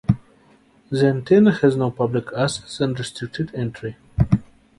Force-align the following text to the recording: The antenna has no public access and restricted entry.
The 0.89 1.05
antenna 1.05 1.51
has 1.59 1.75
no 1.75 1.91
public 1.91 2.29
access 2.35 2.79
and 2.79 2.97
restricted 2.97 3.53
entry. 3.53 3.97